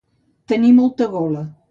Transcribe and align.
Tenir 0.53 0.71
molta 0.77 1.09
gola. 1.13 1.45